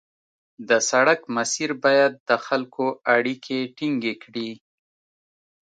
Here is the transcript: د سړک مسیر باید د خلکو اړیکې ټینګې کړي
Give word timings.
د 0.69 0.71
سړک 0.89 1.19
مسیر 1.35 1.69
باید 1.83 2.13
د 2.29 2.31
خلکو 2.45 2.85
اړیکې 3.15 3.59
ټینګې 3.77 4.13
کړي 4.23 4.49